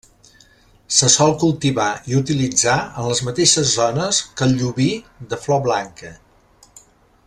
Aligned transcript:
Se 0.99 1.09
sol 1.15 1.33
cultivar 1.43 1.89
i 2.13 2.17
utilitzar 2.21 2.79
en 3.03 3.11
les 3.11 3.23
mateixes 3.29 3.77
zones 3.81 4.23
que 4.41 4.49
el 4.51 4.59
llobí 4.63 4.91
de 5.35 5.45
flor 5.45 5.67
blanca. 5.71 6.15